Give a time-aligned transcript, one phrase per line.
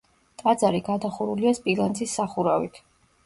[0.43, 2.81] ტაძარი გადახურულია სპილენძის სახურავით.